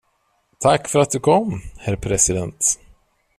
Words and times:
Tack 0.59 0.87
för 0.89 0.99
att 0.99 1.11
du 1.11 1.19
kom, 1.19 1.61
herr 1.79 1.95
president. 1.95 2.79